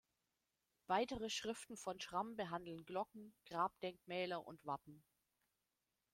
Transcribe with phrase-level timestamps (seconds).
[0.87, 5.03] Weitere Schriften von Schramm behandeln Glocken, Grabdenkmäler und Wappen.